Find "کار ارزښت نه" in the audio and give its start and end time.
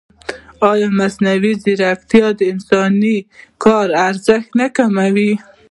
3.63-4.67